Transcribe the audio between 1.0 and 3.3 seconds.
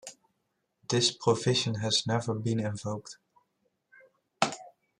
provision has never been invoked.